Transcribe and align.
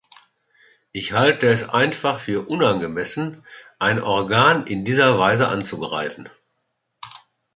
Ich 0.91 1.11
halte 1.13 1.45
es 1.49 1.69
einfach 1.69 2.19
für 2.19 2.49
unangemessen, 2.49 3.45
ein 3.77 4.01
Organ 4.01 4.65
in 4.65 4.83
dieser 4.83 5.19
Weise 5.19 5.47
anzugreifen. 5.49 6.27